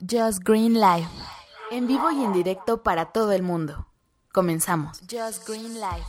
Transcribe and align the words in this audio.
Just 0.00 0.42
Green 0.44 0.74
Live. 0.74 1.08
En 1.70 1.86
vivo 1.86 2.10
y 2.10 2.24
en 2.24 2.32
directo 2.32 2.82
para 2.82 3.12
todo 3.12 3.32
el 3.32 3.42
mundo. 3.42 3.86
Comenzamos. 4.32 5.00
Just 5.00 5.46
Green 5.46 5.74
Live. 5.74 6.06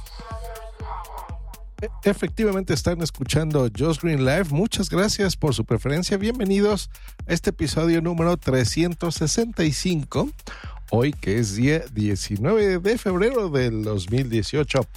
E, 1.82 1.90
efectivamente 2.10 2.74
están 2.74 3.02
escuchando 3.02 3.70
Just 3.78 4.02
Green 4.02 4.24
Live. 4.24 4.46
Muchas 4.52 4.90
gracias 4.90 5.36
por 5.36 5.54
su 5.54 5.66
preferencia. 5.66 6.16
Bienvenidos 6.16 6.90
a 7.28 7.34
este 7.34 7.50
episodio 7.50 8.02
número 8.02 8.38
365. 8.38 10.30
Hoy 10.92 11.12
que 11.12 11.40
es 11.40 11.56
día 11.56 11.84
19 11.92 12.80
de 12.80 12.98
febrero 12.98 13.50
del 13.50 13.84
2018. 13.84 14.88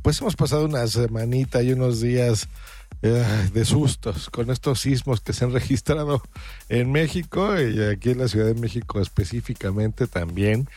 Pues 0.00 0.20
hemos 0.22 0.36
pasado 0.36 0.64
una 0.64 0.86
semanita 0.86 1.62
y 1.62 1.72
unos 1.72 2.00
días 2.00 2.48
eh, 3.02 3.24
de 3.52 3.64
sustos 3.64 4.30
con 4.30 4.50
estos 4.50 4.80
sismos 4.80 5.20
que 5.20 5.32
se 5.32 5.44
han 5.44 5.52
registrado 5.52 6.22
en 6.68 6.92
México 6.92 7.60
y 7.60 7.82
aquí 7.82 8.10
en 8.10 8.18
la 8.18 8.28
Ciudad 8.28 8.46
de 8.46 8.54
México 8.54 9.00
específicamente 9.00 10.06
también. 10.06 10.68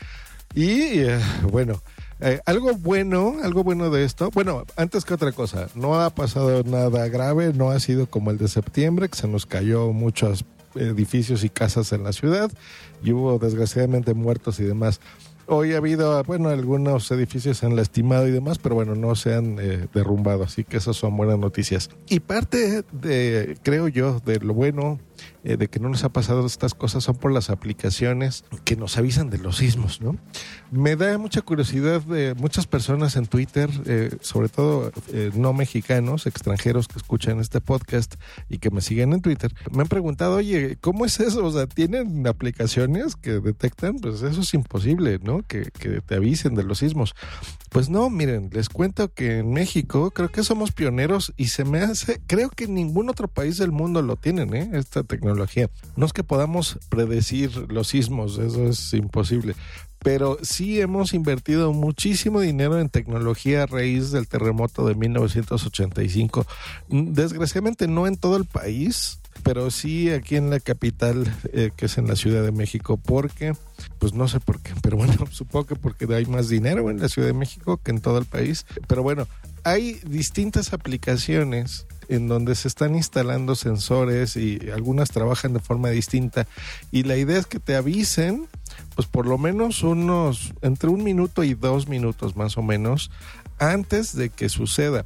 Y 0.53 0.99
eh, 0.99 1.19
bueno, 1.51 1.81
eh, 2.21 2.39
algo 2.45 2.73
bueno, 2.75 3.35
algo 3.43 3.63
bueno 3.63 3.89
de 3.89 4.05
esto, 4.05 4.31
bueno, 4.31 4.65
antes 4.77 5.03
que 5.03 5.13
otra 5.13 5.33
cosa, 5.33 5.67
no 5.75 6.01
ha 6.01 6.09
pasado 6.09 6.63
nada 6.63 7.07
grave, 7.09 7.51
no 7.53 7.71
ha 7.71 7.79
sido 7.79 8.07
como 8.07 8.31
el 8.31 8.37
de 8.37 8.47
septiembre, 8.47 9.09
que 9.09 9.17
se 9.17 9.27
nos 9.27 9.45
cayó 9.45 9.91
muchos 9.91 10.45
edificios 10.75 11.43
y 11.43 11.49
casas 11.49 11.91
en 11.93 12.03
la 12.03 12.13
ciudad 12.13 12.51
y 13.03 13.11
hubo 13.11 13.37
desgraciadamente 13.37 14.13
muertos 14.13 14.59
y 14.59 14.63
demás. 14.63 14.99
Hoy 15.47 15.73
ha 15.73 15.77
habido, 15.77 16.23
bueno, 16.23 16.49
algunos 16.49 17.11
edificios 17.11 17.57
se 17.57 17.65
han 17.65 17.75
lastimado 17.75 18.27
y 18.27 18.31
demás, 18.31 18.57
pero 18.57 18.75
bueno, 18.75 18.95
no 18.95 19.15
se 19.15 19.35
han 19.35 19.59
eh, 19.59 19.87
derrumbado, 19.93 20.43
así 20.43 20.63
que 20.63 20.77
esas 20.77 20.95
son 20.95 21.15
buenas 21.15 21.37
noticias. 21.37 21.89
Y 22.09 22.19
parte 22.19 22.83
de, 22.91 23.57
creo 23.61 23.87
yo, 23.87 24.19
de 24.25 24.39
lo 24.39 24.53
bueno 24.53 24.99
eh, 25.43 25.57
de 25.57 25.67
que 25.67 25.79
no 25.79 25.89
nos 25.89 26.03
ha 26.03 26.09
pasado 26.09 26.45
estas 26.45 26.73
cosas 26.73 27.03
son 27.03 27.15
por 27.15 27.31
las 27.31 27.49
aplicaciones 27.49 28.43
que 28.63 28.75
nos 28.75 28.97
avisan 28.97 29.29
de 29.29 29.37
los 29.37 29.57
sismos, 29.57 30.01
¿no? 30.01 30.17
Me 30.71 30.95
da 30.95 31.17
mucha 31.17 31.41
curiosidad 31.41 32.01
de 32.01 32.33
muchas 32.35 32.67
personas 32.67 33.15
en 33.15 33.27
Twitter, 33.27 33.69
eh, 33.85 34.15
sobre 34.21 34.49
todo 34.49 34.91
eh, 35.11 35.31
no 35.35 35.53
mexicanos, 35.53 36.25
extranjeros 36.25 36.87
que 36.87 36.97
escuchan 36.97 37.39
este 37.39 37.61
podcast 37.61 38.15
y 38.49 38.57
que 38.57 38.71
me 38.71 38.81
siguen 38.81 39.13
en 39.13 39.21
Twitter, 39.21 39.53
me 39.71 39.81
han 39.81 39.87
preguntado, 39.87 40.37
oye, 40.37 40.77
¿cómo 40.81 41.05
es 41.05 41.19
eso? 41.19 41.45
O 41.45 41.51
sea, 41.51 41.67
¿tienen 41.67 42.25
aplicaciones 42.27 43.15
que 43.15 43.39
detectan? 43.39 43.99
Pues 43.99 44.21
eso 44.21 44.41
es 44.41 44.53
imposible, 44.53 45.19
¿no? 45.21 45.43
Que, 45.43 45.71
que 45.71 46.01
te 46.01 46.15
avisen 46.15 46.55
de 46.55 46.63
los 46.63 46.79
sismos. 46.79 47.15
Pues 47.69 47.89
no, 47.89 48.09
miren, 48.09 48.49
les 48.53 48.69
cuento 48.69 49.13
que 49.13 49.39
en 49.39 49.51
México 49.51 50.11
creo 50.11 50.29
que 50.29 50.43
somos 50.43 50.71
pioneros 50.71 51.33
y 51.35 51.47
se 51.47 51.65
me 51.65 51.79
hace, 51.79 52.21
creo 52.25 52.49
que 52.49 52.67
ningún 52.67 53.09
otro 53.09 53.27
país 53.27 53.57
del 53.57 53.71
mundo 53.71 54.01
lo 54.01 54.15
tienen, 54.15 54.53
¿eh? 54.53 54.69
Tecnología. 55.05 55.69
No 55.95 56.05
es 56.05 56.13
que 56.13 56.23
podamos 56.23 56.77
predecir 56.89 57.51
los 57.71 57.87
sismos, 57.87 58.37
eso 58.37 58.67
es 58.67 58.93
imposible, 58.93 59.55
pero 60.05 60.37
sí 60.43 60.79
hemos 60.79 61.15
invertido 61.15 61.73
muchísimo 61.73 62.39
dinero 62.39 62.79
en 62.79 62.89
tecnología 62.89 63.63
a 63.63 63.65
raíz 63.65 64.11
del 64.11 64.27
terremoto 64.27 64.87
de 64.87 64.93
1985. 64.93 66.45
Desgraciadamente 66.89 67.87
no 67.87 68.05
en 68.05 68.15
todo 68.15 68.37
el 68.37 68.45
país, 68.45 69.19
pero 69.41 69.71
sí 69.71 70.11
aquí 70.11 70.35
en 70.35 70.49
la 70.49 70.59
capital, 70.59 71.25
eh, 71.53 71.71
que 71.75 71.87
es 71.87 71.97
en 71.97 72.07
la 72.07 72.15
Ciudad 72.15 72.43
de 72.43 72.51
México, 72.51 72.97
porque, 72.97 73.53
pues 73.99 74.13
no 74.13 74.27
sé 74.27 74.39
por 74.39 74.61
qué, 74.61 74.73
pero 74.83 74.97
bueno, 74.97 75.13
supongo 75.31 75.65
que 75.65 75.75
porque 75.75 76.05
hay 76.13 76.27
más 76.27 76.49
dinero 76.49 76.89
en 76.89 76.99
la 76.99 77.09
Ciudad 77.09 77.27
de 77.27 77.33
México 77.33 77.77
que 77.77 77.91
en 77.91 77.99
todo 77.99 78.19
el 78.19 78.25
país. 78.25 78.65
Pero 78.87 79.01
bueno, 79.01 79.27
hay 79.63 79.99
distintas 80.07 80.73
aplicaciones 80.73 81.87
en 82.09 82.27
donde 82.27 82.55
se 82.55 82.67
están 82.67 82.95
instalando 82.95 83.55
sensores 83.55 84.35
y 84.35 84.59
algunas 84.73 85.09
trabajan 85.09 85.53
de 85.53 85.59
forma 85.59 85.89
distinta 85.89 86.47
y 86.91 87.03
la 87.03 87.17
idea 87.17 87.39
es 87.39 87.45
que 87.45 87.59
te 87.59 87.75
avisen 87.75 88.47
pues 88.95 89.07
por 89.07 89.25
lo 89.27 89.37
menos 89.37 89.83
unos 89.83 90.53
entre 90.61 90.89
un 90.89 91.03
minuto 91.03 91.43
y 91.43 91.53
dos 91.53 91.87
minutos 91.87 92.35
más 92.35 92.57
o 92.57 92.61
menos 92.61 93.11
antes 93.59 94.15
de 94.15 94.29
que 94.29 94.49
suceda. 94.49 95.05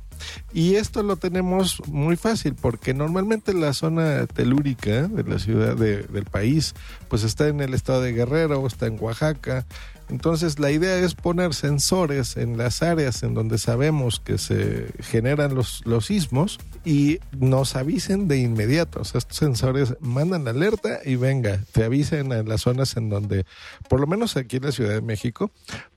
Y 0.53 0.75
esto 0.75 1.03
lo 1.03 1.15
tenemos 1.17 1.81
muy 1.87 2.15
fácil 2.15 2.55
porque 2.55 2.93
normalmente 2.93 3.53
la 3.53 3.73
zona 3.73 4.25
telúrica 4.27 5.07
de 5.07 5.23
la 5.23 5.39
ciudad 5.39 5.75
del 5.75 6.25
país 6.25 6.75
pues 7.07 7.23
está 7.23 7.47
en 7.47 7.61
el 7.61 7.73
estado 7.73 8.01
de 8.01 8.13
Guerrero, 8.13 8.65
está 8.65 8.87
en 8.87 8.97
Oaxaca, 8.99 9.65
entonces 10.09 10.57
la 10.57 10.71
idea 10.71 10.97
es 10.97 11.13
poner 11.13 11.53
sensores 11.53 12.35
en 12.35 12.57
las 12.57 12.81
áreas 12.81 13.21
en 13.21 13.35
donde 13.35 13.59
sabemos 13.59 14.19
que 14.19 14.39
se 14.39 14.87
generan 15.01 15.53
los, 15.53 15.83
los 15.85 16.07
sismos 16.07 16.59
y 16.83 17.19
nos 17.37 17.75
avisen 17.75 18.27
de 18.27 18.39
inmediato. 18.39 19.01
O 19.01 19.03
sea, 19.05 19.19
estos 19.19 19.37
sensores 19.37 19.95
mandan 19.99 20.45
la 20.45 20.51
alerta 20.51 20.99
y 21.05 21.15
venga, 21.15 21.59
te 21.71 21.83
avisen 21.83 22.31
en 22.31 22.49
las 22.49 22.61
zonas 22.61 22.97
en 22.97 23.09
donde, 23.09 23.45
por 23.87 23.99
lo 23.99 24.07
menos 24.07 24.35
aquí 24.35 24.57
en 24.57 24.63
la 24.63 24.71
Ciudad 24.71 24.95
de 24.95 25.01
México, 25.01 25.51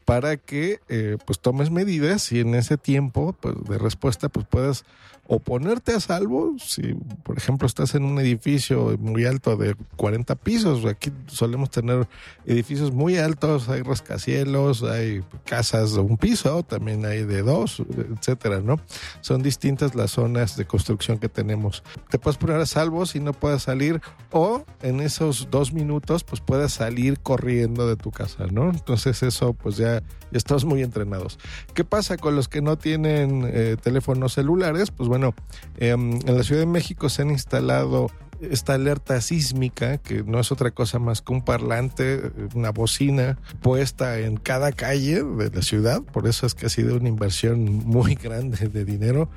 para 0.05 0.37
que 0.37 0.81
eh, 0.89 1.17
pues 1.25 1.41
tomes 1.41 1.71
medidas 1.71 2.33
y 2.33 2.41
en 2.41 2.55
ese 2.55 2.77
tiempo 2.77 3.35
pues, 3.41 3.55
de 3.67 3.79
respuesta 3.79 4.12
pues 4.17 4.47
puedas 4.47 4.85
o 5.29 5.39
ponerte 5.39 5.95
a 5.95 6.01
salvo 6.01 6.57
si 6.59 6.95
por 7.23 7.39
ejemplo 7.39 7.67
estás 7.67 7.95
en 7.95 8.05
un 8.05 8.19
edificio 8.19 8.97
muy 8.99 9.25
alto 9.25 9.57
de 9.57 9.77
40 9.97 10.35
pisos 10.37 10.85
aquí 10.85 11.13
solemos 11.29 11.71
tener 11.71 12.09
edificios 12.45 12.91
muy 12.93 13.19
altos 13.19 13.69
hay 13.69 13.83
rascacielos 13.83 14.83
hay 14.83 15.23
casas 15.45 15.95
de 15.95 16.01
un 16.01 16.17
piso 16.17 16.65
también 16.65 17.05
hay 17.07 17.25
de 17.25 17.43
dos 17.43 17.83
etcétera 18.19 18.61
no 18.61 18.81
son 19.21 19.43
distintas 19.43 19.95
las 19.95 20.13
zonas 20.13 20.57
de 20.57 20.65
construcción 20.65 21.19
que 21.19 21.29
tenemos. 21.29 21.83
Te 22.11 22.19
puedes 22.19 22.37
poner 22.37 22.61
a 22.61 22.67
salvo 22.67 23.07
si 23.07 23.21
no 23.21 23.33
puedes 23.33 23.63
salir 23.63 24.01
o 24.31 24.65
en 24.83 25.01
esos 25.01 25.49
dos 25.51 25.73
minutos 25.73 26.25
pues 26.25 26.41
puedes 26.41 26.73
salir 26.73 27.21
corriendo 27.21 27.87
de 27.87 27.97
tu 27.97 28.11
casa 28.11 28.47
no 28.51 28.71
entonces 28.71 29.23
eso 29.23 29.53
pues 29.53 29.77
ya 29.77 30.03
ya, 30.33 30.39
estamos 30.39 30.65
muy 30.65 30.83
entrenados. 30.83 31.39
¿Qué 31.75 31.85
pasa 31.85 32.17
con 32.17 32.37
los 32.37 32.49
que 32.49 32.63
no 32.63 32.77
tienen 32.79 33.45
eh, 33.47 33.77
teléfonos 34.03 34.35
celulares? 34.35 34.91
Pues 34.91 35.09
bueno, 35.09 35.35
em, 35.79 36.15
en 36.27 36.37
la 36.37 36.43
Ciudad 36.43 36.61
de 36.61 36.67
México 36.67 37.09
se 37.09 37.23
han 37.23 37.31
instalado 37.31 38.11
esta 38.41 38.75
alerta 38.75 39.21
sísmica, 39.21 39.99
que 39.99 40.25
no 40.25 40.41
es 40.41 40.51
otra 40.51 40.73
cosa 40.73 40.99
más 40.99 41.23
que 41.23 41.33
un 41.33 41.45
parlante, 41.45 42.33
una 42.55 42.71
bocina 42.71 43.39
puesta 43.61 44.19
en 44.19 44.37
cada 44.37 44.73
calle 44.73 45.23
de 45.23 45.51
la 45.51 45.63
ciudad, 45.63 46.03
por 46.03 46.27
eso 46.27 46.47
es 46.47 46.55
que 46.55 46.67
ha 46.67 46.69
sido 46.69 46.97
una 46.97 47.09
inversión 47.09 47.63
muy 47.63 48.15
grande 48.23 48.69
de 48.69 48.85
dinero, 48.85 49.29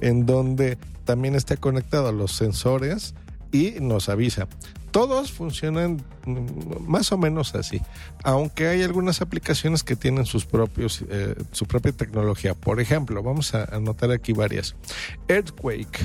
en 0.00 0.26
donde 0.26 0.78
también 1.04 1.34
está 1.34 1.56
conectado 1.56 2.08
a 2.08 2.12
los 2.12 2.32
sensores 2.32 3.14
y 3.50 3.74
nos 3.80 4.08
avisa 4.08 4.46
todos 4.92 5.32
funcionan 5.32 6.04
más 6.86 7.10
o 7.10 7.18
menos 7.18 7.54
así, 7.54 7.80
aunque 8.22 8.68
hay 8.68 8.82
algunas 8.82 9.20
aplicaciones 9.20 9.82
que 9.82 9.96
tienen 9.96 10.26
sus 10.26 10.44
propios, 10.44 11.04
eh, 11.08 11.34
su 11.50 11.66
propia 11.66 11.92
tecnología. 11.92 12.54
Por 12.54 12.78
ejemplo, 12.80 13.22
vamos 13.22 13.54
a 13.54 13.64
anotar 13.64 14.12
aquí 14.12 14.32
varias. 14.32 14.76
Earthquake. 15.28 15.98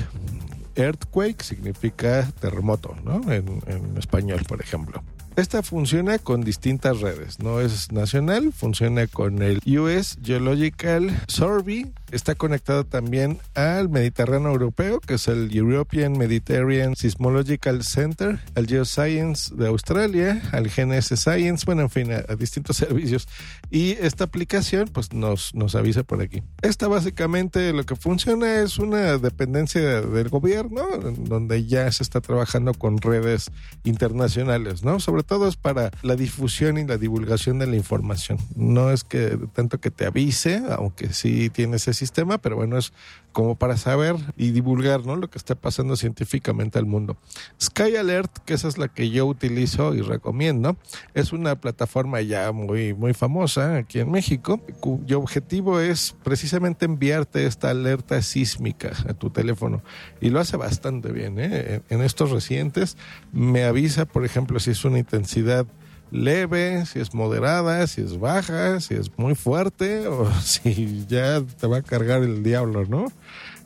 Earthquake 0.74 1.42
significa 1.42 2.30
terremoto, 2.40 2.96
¿no? 3.04 3.32
En, 3.32 3.62
en 3.66 3.96
español, 3.98 4.42
por 4.48 4.60
ejemplo. 4.60 5.02
Esta 5.38 5.62
funciona 5.62 6.18
con 6.18 6.40
distintas 6.40 7.00
redes, 7.00 7.38
no 7.38 7.60
es 7.60 7.92
nacional, 7.92 8.52
funciona 8.52 9.06
con 9.06 9.40
el 9.40 9.60
US 9.78 10.18
Geological 10.20 11.16
Survey, 11.28 11.86
está 12.10 12.34
conectado 12.34 12.84
también 12.84 13.38
al 13.54 13.88
Mediterráneo 13.88 14.50
Europeo, 14.50 14.98
que 14.98 15.14
es 15.14 15.28
el 15.28 15.54
European 15.54 16.18
Mediterranean 16.18 16.96
Seismological 16.96 17.84
Center, 17.84 18.40
al 18.56 18.66
Geoscience 18.66 19.54
de 19.54 19.68
Australia, 19.68 20.42
al 20.50 20.70
GNS 20.70 21.14
Science, 21.14 21.64
bueno, 21.64 21.82
en 21.82 21.90
fin, 21.90 22.10
a, 22.10 22.34
distintos 22.34 22.76
servicios. 22.78 23.28
Y 23.70 23.92
esta 23.92 24.24
aplicación, 24.24 24.88
pues 24.88 25.12
nos, 25.12 25.54
nos 25.54 25.76
avisa 25.76 26.02
por 26.02 26.20
aquí. 26.20 26.42
Esta 26.62 26.88
básicamente 26.88 27.72
lo 27.72 27.84
que 27.84 27.94
funciona 27.94 28.60
es 28.60 28.80
una 28.80 29.18
dependencia 29.18 30.00
del 30.00 30.28
gobierno, 30.30 30.84
donde 31.16 31.64
ya 31.64 31.92
se 31.92 32.02
está 32.02 32.20
trabajando 32.20 32.74
con 32.74 32.98
redes 32.98 33.52
internacionales, 33.84 34.82
¿no? 34.82 34.98
Sobre 34.98 35.27
todo 35.28 35.46
es 35.46 35.56
para 35.56 35.90
la 36.02 36.16
difusión 36.16 36.78
y 36.78 36.86
la 36.86 36.96
divulgación 36.96 37.58
de 37.58 37.66
la 37.66 37.76
información. 37.76 38.38
No 38.56 38.90
es 38.90 39.04
que 39.04 39.38
tanto 39.52 39.78
que 39.78 39.90
te 39.90 40.06
avise, 40.06 40.62
aunque 40.70 41.12
sí 41.12 41.50
tiene 41.50 41.76
ese 41.76 41.92
sistema, 41.92 42.38
pero 42.38 42.56
bueno, 42.56 42.78
es 42.78 42.94
como 43.32 43.56
para 43.56 43.76
saber 43.76 44.16
y 44.36 44.50
divulgar 44.50 45.04
¿no? 45.06 45.14
lo 45.14 45.28
que 45.28 45.38
está 45.38 45.54
pasando 45.54 45.96
científicamente 45.96 46.78
al 46.78 46.86
mundo. 46.86 47.18
Sky 47.60 47.94
Alert, 47.96 48.38
que 48.44 48.54
esa 48.54 48.68
es 48.68 48.78
la 48.78 48.88
que 48.88 49.10
yo 49.10 49.26
utilizo 49.26 49.94
y 49.94 50.00
recomiendo, 50.00 50.76
es 51.14 51.32
una 51.32 51.54
plataforma 51.60 52.20
ya 52.22 52.50
muy, 52.50 52.94
muy 52.94 53.12
famosa 53.12 53.76
aquí 53.76 54.00
en 54.00 54.10
México, 54.10 54.60
cuyo 54.80 55.18
objetivo 55.18 55.78
es 55.78 56.16
precisamente 56.24 56.86
enviarte 56.86 57.46
esta 57.46 57.70
alerta 57.70 58.22
sísmica 58.22 58.92
a 59.06 59.12
tu 59.12 59.30
teléfono 59.30 59.82
y 60.20 60.30
lo 60.30 60.40
hace 60.40 60.56
bastante 60.56 61.12
bien. 61.12 61.36
¿eh? 61.38 61.82
En 61.90 62.02
estos 62.02 62.30
recientes 62.30 62.96
me 63.32 63.64
avisa, 63.64 64.06
por 64.06 64.24
ejemplo, 64.24 64.58
si 64.58 64.70
es 64.70 64.84
una 64.84 64.98
intensidad 65.18 65.66
leve, 66.10 66.86
si 66.86 67.00
es 67.00 67.12
moderada, 67.12 67.86
si 67.86 68.00
es 68.00 68.18
baja, 68.18 68.80
si 68.80 68.94
es 68.94 69.10
muy 69.18 69.34
fuerte 69.34 70.06
o 70.08 70.30
si 70.40 71.04
ya 71.06 71.42
te 71.42 71.66
va 71.66 71.78
a 71.78 71.82
cargar 71.82 72.22
el 72.22 72.42
diablo, 72.42 72.86
¿no? 72.86 73.06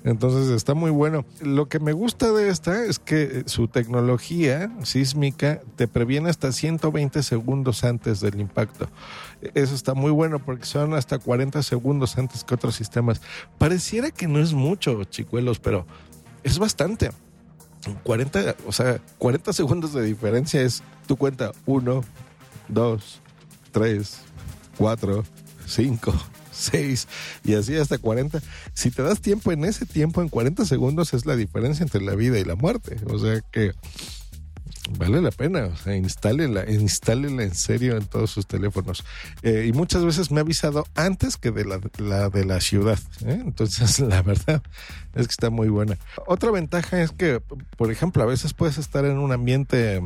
Entonces 0.05 0.49
está 0.51 0.75
muy 0.75 0.91
bueno. 0.91 1.25
Lo 1.41 1.69
que 1.69 1.79
me 1.79 1.93
gusta 1.93 2.33
de 2.33 2.49
esta 2.49 2.85
es 2.85 2.99
que 2.99 3.45
su 3.47 3.69
tecnología 3.69 4.73
sísmica 4.83 5.61
te 5.77 5.87
previene 5.87 6.29
hasta 6.29 6.51
120 6.51 7.23
segundos 7.23 7.85
antes 7.85 8.21
del 8.21 8.41
impacto. 8.41 8.89
Eso 9.55 9.77
está 9.77 9.95
muy 9.95 10.11
bueno 10.11 10.41
porque 10.41 10.67
son 10.67 10.95
hasta 10.95 11.21
40 11.21 11.63
segundos 11.63 12.19
antes 12.19 12.43
que 12.43 12.55
otros 12.55 12.75
sistemas. 12.75 13.21
Pareciera 13.59 14.11
que 14.11 14.27
no 14.27 14.41
es 14.41 14.55
mucho, 14.55 15.05
chicuelos, 15.05 15.61
pero 15.61 15.87
es 16.43 16.59
bastante. 16.59 17.11
40, 18.03 18.57
o 18.67 18.73
sea, 18.73 19.01
40 19.19 19.53
segundos 19.53 19.93
de 19.93 20.03
diferencia 20.03 20.63
es 20.63 20.83
tu 21.07 21.17
cuenta 21.17 21.53
1, 21.67 22.05
2, 22.69 23.21
3, 23.73 24.19
4, 24.79 25.25
5, 25.67 26.15
6 26.53 27.09
y 27.45 27.55
así 27.55 27.77
hasta 27.77 27.99
40. 27.99 28.41
Si 28.75 28.91
te 28.91 29.03
das 29.03 29.21
tiempo 29.21 29.53
en 29.53 29.65
ese 29.65 29.87
tiempo, 29.87 30.23
en 30.23 30.29
40 30.29 30.65
segundos, 30.65 31.13
es 31.15 31.27
la 31.27 31.37
diferencia 31.37 31.83
entre 31.83 32.03
la 32.03 32.15
vida 32.15 32.39
y 32.39 32.45
la 32.45 32.55
muerte. 32.55 32.97
O 33.07 33.19
sea 33.19 33.41
que 33.41 33.73
vale 34.99 35.21
la 35.21 35.31
pena, 35.31 35.67
o 35.67 35.77
sea, 35.77 35.97
instálenla, 35.97 36.71
instálenla 36.71 37.43
en 37.43 37.55
serio 37.55 37.97
en 37.97 38.07
todos 38.07 38.31
sus 38.31 38.47
teléfonos. 38.47 39.05
Eh, 39.43 39.67
y 39.69 39.73
muchas 39.73 40.05
veces 40.05 40.31
me 40.31 40.41
ha 40.41 40.43
avisado 40.43 40.87
antes 40.95 41.37
que 41.37 41.51
de 41.51 41.65
la, 41.65 41.79
de 42.29 42.45
la 42.45 42.61
ciudad. 42.61 42.99
¿eh? 43.25 43.41
Entonces, 43.45 44.01
la 44.01 44.23
verdad 44.23 44.63
es 45.15 45.27
que 45.27 45.33
está 45.33 45.51
muy 45.51 45.69
buena. 45.69 45.99
Otra 46.27 46.51
ventaja 46.51 47.03
es 47.03 47.13
que, 47.13 47.41
por 47.77 47.91
ejemplo, 47.91 48.23
a 48.23 48.27
veces 48.27 48.55
puedes 48.55 48.79
estar 48.79 49.05
en 49.05 49.19
un 49.19 49.33
ambiente 49.33 50.03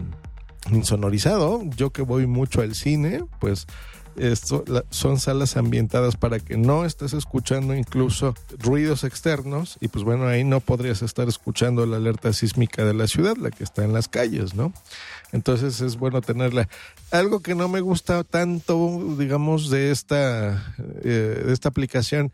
insonorizado. 0.71 1.63
Yo 1.77 1.91
que 1.91 2.03
voy 2.03 2.27
mucho 2.27 2.61
al 2.61 2.75
cine, 2.75 3.25
pues 3.41 3.67
esto, 4.19 4.65
son 4.91 5.19
salas 5.19 5.57
ambientadas 5.57 6.17
para 6.17 6.39
que 6.39 6.57
no 6.57 6.85
estés 6.85 7.13
escuchando 7.13 7.75
incluso 7.75 8.35
ruidos 8.59 9.05
externos 9.05 9.79
y 9.81 9.89
pues 9.89 10.05
bueno, 10.05 10.27
ahí 10.27 10.45
no 10.45 10.61
podrías 10.61 11.03
estar 11.03 11.29
escuchando 11.29 11.87
la 11.87 11.97
alerta 11.97 12.33
sísmica 12.33 12.85
de 12.85 12.95
la 12.95 13.07
ciudad, 13.07 13.37
la 13.37 13.51
que 13.51 13.65
está 13.65 13.85
en 13.85 13.93
las 13.93 14.09
calles, 14.09 14.55
¿no? 14.55 14.73
Entonces 15.33 15.81
es 15.81 15.97
bueno 15.97 16.21
tenerla. 16.21 16.69
Algo 17.11 17.41
que 17.41 17.55
no 17.55 17.69
me 17.69 17.81
gusta 17.81 18.25
tanto, 18.25 19.17
digamos, 19.19 19.71
de 19.71 19.91
esta, 19.91 20.75
eh, 21.03 21.43
de 21.47 21.53
esta 21.53 21.69
aplicación 21.69 22.33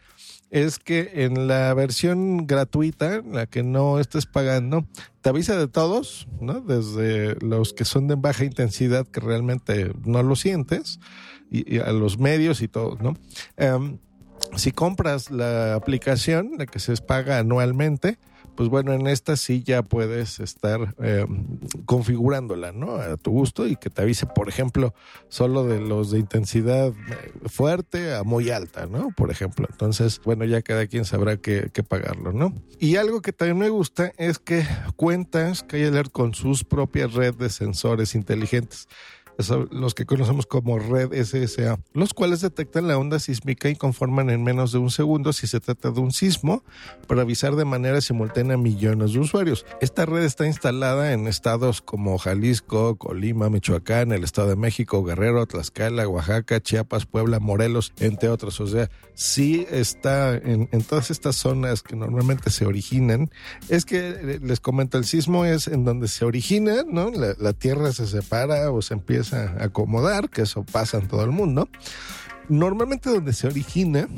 es 0.52 0.78
que 0.78 1.24
en 1.24 1.48
la 1.48 1.72
versión 1.72 2.46
gratuita, 2.46 3.22
la 3.22 3.46
que 3.46 3.62
no 3.62 3.98
estés 3.98 4.26
pagando, 4.26 4.84
te 5.22 5.30
avisa 5.30 5.56
de 5.56 5.66
todos, 5.66 6.28
¿no? 6.42 6.60
Desde 6.60 7.36
los 7.40 7.72
que 7.72 7.86
son 7.86 8.06
de 8.06 8.16
baja 8.16 8.44
intensidad 8.44 9.06
que 9.06 9.20
realmente 9.20 9.92
no 10.04 10.22
lo 10.22 10.36
sientes, 10.36 11.00
y, 11.52 11.78
a 11.78 11.92
los 11.92 12.18
medios 12.18 12.62
y 12.62 12.68
todo, 12.68 12.96
¿no? 13.00 13.14
Em, 13.56 13.98
si 14.56 14.72
compras 14.72 15.30
la 15.30 15.74
aplicación, 15.74 16.52
la 16.58 16.66
que 16.66 16.78
se 16.78 16.96
paga 16.96 17.38
anualmente, 17.38 18.18
pues 18.54 18.68
bueno, 18.68 18.92
en 18.92 19.06
esta 19.06 19.36
sí 19.36 19.62
ya 19.62 19.82
puedes 19.82 20.40
estar 20.40 20.94
eh, 21.02 21.24
configurándola, 21.86 22.72
¿no? 22.72 22.96
A 22.96 23.16
tu 23.16 23.30
gusto 23.30 23.66
y 23.66 23.76
que 23.76 23.88
te 23.88 24.02
avise, 24.02 24.26
por 24.26 24.48
ejemplo, 24.48 24.94
solo 25.28 25.64
de 25.64 25.80
los 25.80 26.10
de 26.10 26.18
intensidad 26.18 26.88
eh, 26.88 27.32
fuerte 27.46 28.14
a 28.14 28.24
muy 28.24 28.50
alta, 28.50 28.86
¿no? 28.86 29.08
Por 29.16 29.30
ejemplo. 29.30 29.66
Entonces, 29.70 30.20
bueno, 30.24 30.44
ya 30.44 30.60
cada 30.62 30.86
quien 30.86 31.04
sabrá 31.04 31.38
qué, 31.38 31.70
qué 31.72 31.82
pagarlo, 31.82 32.32
¿no? 32.32 32.52
Y 32.78 32.96
algo 32.96 33.22
que 33.22 33.32
también 33.32 33.58
me 33.58 33.70
gusta 33.70 34.12
es 34.18 34.38
que 34.38 34.66
cuentas 34.96 35.62
que 35.62 35.76
hay 35.76 35.84
alert 35.84 36.12
con 36.12 36.34
sus 36.34 36.64
propias 36.64 37.14
redes 37.14 37.38
de 37.38 37.48
sensores 37.48 38.14
inteligentes 38.14 38.86
los 39.70 39.94
que 39.94 40.06
conocemos 40.06 40.46
como 40.46 40.78
red 40.78 41.12
SSA, 41.12 41.78
los 41.94 42.14
cuales 42.14 42.40
detectan 42.40 42.88
la 42.88 42.98
onda 42.98 43.18
sísmica 43.18 43.68
y 43.68 43.76
conforman 43.76 44.30
en 44.30 44.44
menos 44.44 44.72
de 44.72 44.78
un 44.78 44.90
segundo 44.90 45.32
si 45.32 45.46
se 45.46 45.60
trata 45.60 45.90
de 45.90 46.00
un 46.00 46.12
sismo 46.12 46.64
para 47.06 47.22
avisar 47.22 47.56
de 47.56 47.64
manera 47.64 48.00
simultánea 48.00 48.54
a 48.54 48.58
millones 48.58 49.12
de 49.12 49.20
usuarios. 49.20 49.64
Esta 49.80 50.06
red 50.06 50.22
está 50.24 50.46
instalada 50.46 51.12
en 51.12 51.26
estados 51.26 51.80
como 51.80 52.18
Jalisco, 52.18 52.96
Colima, 52.96 53.48
Michoacán, 53.48 54.12
el 54.12 54.24
Estado 54.24 54.48
de 54.48 54.56
México, 54.56 55.02
Guerrero, 55.02 55.46
Tlaxcala, 55.46 56.08
Oaxaca, 56.08 56.60
Chiapas, 56.60 57.06
Puebla, 57.06 57.40
Morelos, 57.40 57.92
entre 57.98 58.28
otros. 58.28 58.60
O 58.60 58.66
sea, 58.66 58.90
sí 59.14 59.66
está 59.70 60.34
en, 60.36 60.68
todas 60.82 61.10
estas 61.10 61.36
zonas 61.36 61.82
que 61.82 61.96
normalmente 61.96 62.50
se 62.50 62.66
originan. 62.66 63.30
Es 63.68 63.84
que 63.84 64.10
eh, 64.10 64.40
les 64.42 64.60
comento, 64.60 64.98
el 64.98 65.04
sismo 65.04 65.44
es 65.44 65.68
en 65.68 65.84
donde 65.84 66.08
se 66.08 66.24
origina, 66.24 66.84
¿no? 66.86 67.10
la 67.12 67.52
tierra 67.52 67.92
se 67.92 68.06
separa 68.06 68.70
o 68.70 68.82
se 68.82 68.94
empieza 68.94 69.21
a 69.32 69.64
acomodar, 69.64 70.28
que 70.28 70.42
eso 70.42 70.64
pasa 70.64 70.98
en 70.98 71.08
todo 71.08 71.24
el 71.24 71.30
mundo. 71.30 71.68
Normalmente 72.48 73.10
donde 73.10 73.32
se 73.32 73.46
origina, 73.46 74.08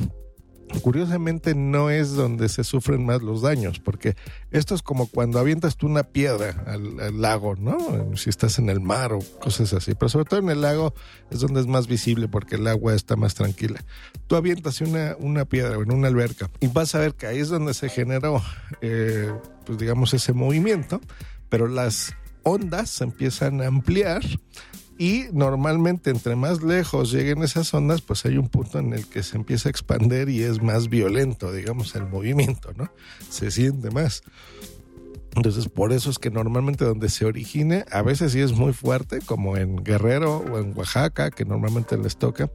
curiosamente 0.80 1.54
no 1.54 1.90
es 1.90 2.14
donde 2.14 2.48
se 2.48 2.64
sufren 2.64 3.04
más 3.04 3.22
los 3.22 3.42
daños, 3.42 3.80
porque 3.80 4.16
esto 4.50 4.74
es 4.74 4.82
como 4.82 5.06
cuando 5.06 5.38
avientas 5.38 5.76
tú 5.76 5.86
una 5.86 6.04
piedra 6.04 6.64
al, 6.66 7.20
lago, 7.20 7.54
¿no? 7.56 8.16
Si 8.16 8.30
estás 8.30 8.58
en 8.58 8.68
el 8.68 8.80
mar 8.80 9.12
o 9.12 9.18
cosas 9.40 9.72
así, 9.72 9.94
pero 9.94 10.08
sobre 10.08 10.24
todo 10.24 10.40
en 10.40 10.50
el 10.50 10.62
lago 10.62 10.94
es 11.30 11.40
donde 11.40 11.60
es 11.60 11.66
más 11.66 11.86
visible 11.86 12.28
porque 12.28 12.56
el 12.56 12.66
agua 12.66 12.94
está 12.94 13.16
más 13.16 13.34
tranquila. 13.34 13.84
Tú 14.26 14.36
avientas 14.36 14.80
una, 14.80 15.16
una 15.18 15.44
piedra 15.44 15.76
en 15.76 15.92
una 15.92 16.08
alberca 16.08 16.50
y 16.60 16.66
vas 16.68 16.94
a 16.94 16.98
ver 16.98 17.14
que 17.14 17.26
ahí 17.26 17.38
es 17.38 17.48
donde 17.48 17.74
se 17.74 17.88
generó, 17.88 18.42
eh, 18.80 19.32
pues 19.66 19.78
digamos, 19.78 20.14
ese 20.14 20.32
movimiento, 20.32 21.00
pero 21.48 21.68
las 21.68 22.14
ondas 22.42 22.90
se 22.90 23.04
empiezan 23.04 23.60
a 23.62 23.66
ampliar 23.66 24.22
y 24.98 25.24
normalmente 25.32 26.10
entre 26.10 26.36
más 26.36 26.62
lejos 26.62 27.10
lleguen 27.10 27.42
esas 27.42 27.72
ondas, 27.74 28.00
pues 28.00 28.24
hay 28.26 28.36
un 28.36 28.48
punto 28.48 28.78
en 28.78 28.92
el 28.92 29.06
que 29.06 29.22
se 29.22 29.36
empieza 29.36 29.68
a 29.68 29.70
expander 29.70 30.28
y 30.28 30.42
es 30.42 30.62
más 30.62 30.88
violento, 30.88 31.52
digamos, 31.52 31.94
el 31.94 32.06
movimiento, 32.06 32.72
¿no? 32.76 32.90
Se 33.28 33.50
siente 33.50 33.90
más. 33.90 34.22
Entonces, 35.36 35.68
por 35.68 35.92
eso 35.92 36.10
es 36.10 36.18
que 36.18 36.30
normalmente 36.30 36.84
donde 36.84 37.08
se 37.08 37.24
origine, 37.24 37.84
a 37.90 38.02
veces 38.02 38.32
sí 38.32 38.40
es 38.40 38.52
muy 38.52 38.72
fuerte, 38.72 39.18
como 39.20 39.56
en 39.56 39.76
Guerrero 39.82 40.38
o 40.38 40.58
en 40.58 40.76
Oaxaca, 40.76 41.30
que 41.30 41.44
normalmente 41.44 41.96
les 41.96 42.16
toca, 42.16 42.50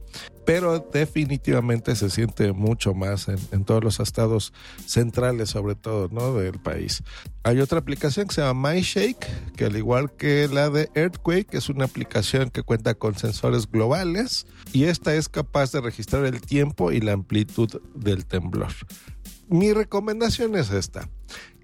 pero 0.46 0.78
definitivamente 0.92 1.94
se 1.94 2.08
siente 2.08 2.52
mucho 2.52 2.94
más 2.94 3.28
en, 3.28 3.64
todos 3.64 3.84
los 3.84 4.00
estados 4.00 4.54
centrales, 4.86 5.50
sobre 5.50 5.74
todo, 5.74 6.08
¿no? 6.10 6.34
Del 6.34 6.58
país. 6.58 7.02
Hay 7.42 7.60
otra 7.60 7.78
aplicación 7.78 8.26
que 8.28 8.34
se 8.34 8.40
llama 8.40 8.72
MyShake, 8.72 9.26
que 9.56 9.66
al 9.66 9.76
igual 9.76 10.12
que 10.12 10.48
la 10.48 10.70
de 10.70 10.90
Earthquake, 10.94 11.54
es 11.54 11.68
una 11.68 11.84
aplicación 11.84 12.50
que 12.50 12.62
cuenta 12.62 12.94
con 12.94 13.14
sensores 13.14 13.70
globales 13.70 14.46
y 14.72 14.84
esta 14.84 15.14
es 15.14 15.28
capaz 15.28 15.72
de 15.72 15.82
registrar 15.82 16.24
el 16.24 16.40
tiempo 16.40 16.92
y 16.92 17.00
la 17.00 17.12
amplitud 17.12 17.80
del 17.94 18.24
temblor. 18.24 18.72
Mi 19.48 19.72
recomendación 19.72 20.56
es 20.56 20.70
esta 20.70 21.08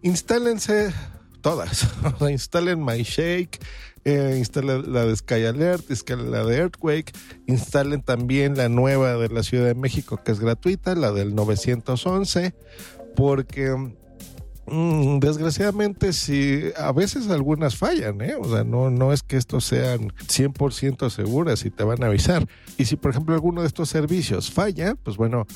instálense 0.06 0.92
todas. 1.40 1.86
instalen 2.30 2.84
MyShake, 2.84 3.58
eh, 4.04 4.36
instalen 4.38 4.92
la 4.92 5.04
de 5.04 5.16
Sky 5.16 5.44
Alert, 5.44 5.90
instalen 5.90 6.30
la 6.30 6.44
de 6.44 6.56
Earthquake, 6.58 7.12
instalen 7.46 8.02
también 8.02 8.56
la 8.56 8.68
nueva 8.68 9.14
de 9.14 9.28
la 9.28 9.42
Ciudad 9.42 9.66
de 9.66 9.74
México 9.74 10.22
que 10.22 10.32
es 10.32 10.40
gratuita, 10.40 10.94
la 10.94 11.10
del 11.10 11.34
911, 11.34 12.54
porque 13.16 13.74
mm, 14.66 15.18
desgraciadamente 15.18 16.12
si 16.12 16.70
a 16.76 16.92
veces 16.92 17.28
algunas 17.28 17.76
fallan, 17.76 18.20
¿eh? 18.20 18.36
o 18.40 18.48
sea, 18.48 18.62
no, 18.62 18.90
no 18.90 19.12
es 19.12 19.24
que 19.24 19.36
estos 19.36 19.64
sean 19.64 20.10
100% 20.10 21.10
seguras 21.10 21.64
y 21.64 21.70
te 21.70 21.82
van 21.82 22.04
a 22.04 22.06
avisar. 22.06 22.46
Y 22.78 22.84
si 22.84 22.94
por 22.94 23.10
ejemplo 23.10 23.34
alguno 23.34 23.62
de 23.62 23.66
estos 23.66 23.88
servicios 23.88 24.52
falla, 24.52 24.94
pues 24.94 25.16
bueno, 25.16 25.46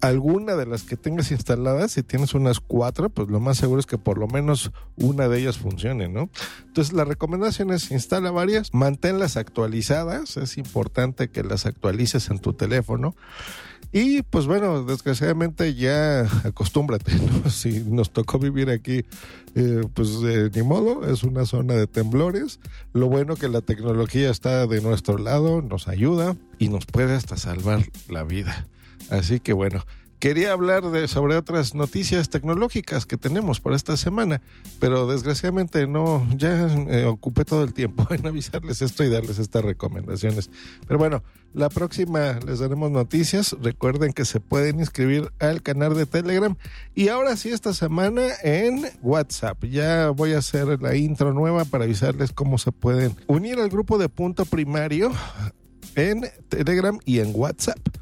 alguna 0.00 0.54
de 0.54 0.66
las 0.66 0.84
que 0.84 0.96
tengas 0.96 1.30
instaladas, 1.30 1.92
si 1.92 2.02
tienes 2.02 2.34
unas 2.34 2.60
cuatro, 2.60 3.10
pues 3.10 3.28
lo 3.28 3.40
más 3.40 3.58
seguro 3.58 3.80
es 3.80 3.86
que 3.86 3.98
por 3.98 4.18
lo 4.18 4.28
menos 4.28 4.70
una 4.96 5.28
de 5.28 5.40
ellas 5.40 5.58
funcione, 5.58 6.08
¿no? 6.08 6.30
Entonces 6.66 6.92
la 6.92 7.04
recomendación 7.04 7.72
es 7.72 7.90
instala 7.90 8.30
varias, 8.30 8.72
manténlas 8.72 9.36
actualizadas, 9.36 10.36
es 10.36 10.58
importante 10.58 11.30
que 11.30 11.42
las 11.42 11.66
actualices 11.66 12.30
en 12.30 12.38
tu 12.38 12.52
teléfono 12.52 13.14
Y 13.94 14.22
pues 14.22 14.46
bueno, 14.46 14.84
desgraciadamente 14.84 15.74
ya 15.74 16.22
acostúmbrate, 16.44 17.12
¿no? 17.44 17.50
Si 17.50 17.80
nos 17.80 18.10
tocó 18.10 18.38
vivir 18.38 18.70
aquí, 18.70 19.04
eh, 19.54 19.82
pues 19.92 20.10
eh, 20.24 20.50
ni 20.54 20.62
modo, 20.62 21.06
es 21.12 21.24
una 21.24 21.44
zona 21.44 21.74
de 21.74 21.86
temblores. 21.86 22.60
Lo 22.94 23.08
bueno 23.08 23.36
que 23.36 23.48
la 23.48 23.60
tecnología 23.60 24.30
está 24.30 24.66
de 24.66 24.80
nuestro 24.80 25.18
lado, 25.18 25.60
nos 25.60 25.88
ayuda 25.88 26.36
y 26.58 26.68
nos 26.68 26.86
puede 26.86 27.14
hasta 27.14 27.36
salvar 27.36 27.84
la 28.08 28.24
vida. 28.24 28.66
Así 29.10 29.40
que 29.40 29.52
bueno, 29.52 29.84
Quería 30.22 30.52
hablar 30.52 30.88
de, 30.92 31.08
sobre 31.08 31.34
otras 31.34 31.74
noticias 31.74 32.30
tecnológicas 32.30 33.06
que 33.06 33.16
tenemos 33.16 33.58
para 33.58 33.74
esta 33.74 33.96
semana, 33.96 34.40
pero 34.78 35.08
desgraciadamente 35.08 35.88
no, 35.88 36.24
ya 36.36 36.68
eh, 36.68 37.06
ocupé 37.06 37.44
todo 37.44 37.64
el 37.64 37.74
tiempo 37.74 38.06
en 38.14 38.24
avisarles 38.24 38.82
esto 38.82 39.02
y 39.02 39.08
darles 39.08 39.40
estas 39.40 39.64
recomendaciones. 39.64 40.48
Pero 40.86 40.96
bueno, 40.96 41.24
la 41.54 41.70
próxima 41.70 42.38
les 42.46 42.60
daremos 42.60 42.92
noticias. 42.92 43.56
Recuerden 43.60 44.12
que 44.12 44.24
se 44.24 44.38
pueden 44.38 44.78
inscribir 44.78 45.32
al 45.40 45.60
canal 45.60 45.96
de 45.96 46.06
Telegram 46.06 46.56
y 46.94 47.08
ahora 47.08 47.34
sí 47.34 47.48
esta 47.48 47.74
semana 47.74 48.22
en 48.44 48.84
WhatsApp. 49.02 49.64
Ya 49.64 50.10
voy 50.10 50.34
a 50.34 50.38
hacer 50.38 50.80
la 50.80 50.94
intro 50.94 51.32
nueva 51.32 51.64
para 51.64 51.82
avisarles 51.82 52.30
cómo 52.30 52.58
se 52.58 52.70
pueden 52.70 53.16
unir 53.26 53.58
al 53.58 53.70
grupo 53.70 53.98
de 53.98 54.08
punto 54.08 54.44
primario 54.44 55.10
en 55.96 56.30
Telegram 56.48 56.96
y 57.04 57.18
en 57.18 57.32
WhatsApp. 57.34 58.01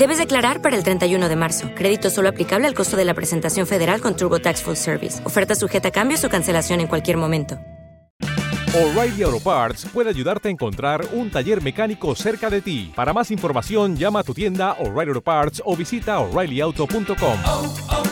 Debes 0.00 0.16
declarar 0.16 0.62
para 0.62 0.78
el 0.78 0.82
31 0.82 1.28
de 1.28 1.36
marzo. 1.36 1.68
Crédito 1.74 2.08
solo 2.08 2.30
aplicable 2.30 2.66
al 2.66 2.72
costo 2.72 2.96
de 2.96 3.04
la 3.04 3.12
presentación 3.12 3.66
federal 3.66 4.00
con 4.00 4.16
TurboTax 4.16 4.62
Full 4.62 4.76
Service. 4.76 5.20
Oferta 5.26 5.54
sujeta 5.54 5.88
a 5.88 5.90
cambios 5.90 6.24
o 6.24 6.30
cancelación 6.30 6.80
en 6.80 6.86
cualquier 6.86 7.18
momento. 7.18 7.58
O'Reilly 8.72 9.24
Auto 9.24 9.40
Parts 9.40 9.84
puede 9.92 10.08
ayudarte 10.08 10.48
a 10.48 10.52
encontrar 10.52 11.06
un 11.12 11.30
taller 11.30 11.60
mecánico 11.60 12.14
cerca 12.14 12.48
de 12.48 12.62
ti. 12.62 12.90
Para 12.96 13.12
más 13.12 13.30
información, 13.30 13.94
llama 13.94 14.20
a 14.20 14.22
tu 14.22 14.32
tienda 14.32 14.72
O'Reilly 14.78 15.10
Auto 15.10 15.20
Parts 15.20 15.62
o 15.66 15.76
visita 15.76 16.18
oreillyauto.com. 16.18 17.38
oh, 17.44 17.74
oh, 17.90 18.09